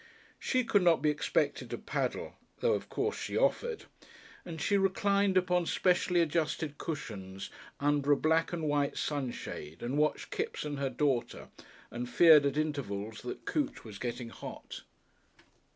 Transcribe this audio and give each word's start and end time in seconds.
She 0.39 0.63
could 0.63 0.81
not 0.81 1.03
be 1.03 1.11
expected 1.11 1.69
to 1.69 1.77
paddle 1.77 2.33
(though, 2.59 2.73
of 2.73 2.89
course, 2.89 3.15
she 3.15 3.37
"offered") 3.37 3.85
and 4.43 4.59
she 4.59 4.75
reclined 4.75 5.37
upon 5.37 5.67
specially 5.67 6.21
adjusted 6.21 6.79
cushions 6.79 7.51
under 7.79 8.11
a 8.11 8.17
black 8.17 8.51
and 8.51 8.63
white 8.63 8.97
sunshade 8.97 9.83
and 9.83 9.99
watched 9.99 10.31
Kipps 10.31 10.65
and 10.65 10.79
her 10.79 10.89
daughter, 10.89 11.49
and 11.91 12.09
feared 12.09 12.47
at 12.47 12.57
intervals 12.57 13.21
that 13.21 13.45
Coote 13.45 13.85
was 13.85 13.99
getting 13.99 14.29
hot. 14.29 14.81